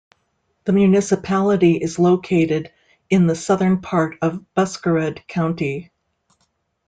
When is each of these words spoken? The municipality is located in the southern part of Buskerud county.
The 0.63 0.73
municipality 0.73 1.73
is 1.75 1.99
located 1.99 2.71
in 3.11 3.27
the 3.27 3.35
southern 3.35 3.81
part 3.81 4.15
of 4.23 4.43
Buskerud 4.57 5.27
county. 5.27 5.91